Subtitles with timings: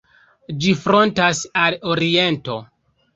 [0.63, 2.57] Ĝi frontas al oriento.